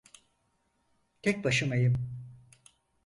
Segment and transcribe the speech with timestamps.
[1.21, 1.95] Tek başımayım.